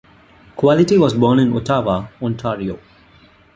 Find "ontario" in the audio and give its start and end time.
2.23-2.79